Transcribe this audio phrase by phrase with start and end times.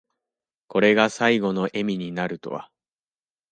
[0.67, 2.71] これが最期の笑みになるとは。